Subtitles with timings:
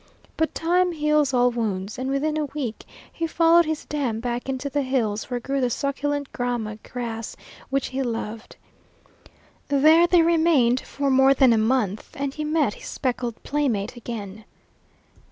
[0.35, 4.67] But time heals all wounds, and within a week he followed his dam back into
[4.67, 7.35] the hills where grew the succulent grama grass
[7.69, 8.55] which he loved.
[9.67, 14.45] There they remained for more than a month, and he met his speckled playmate again.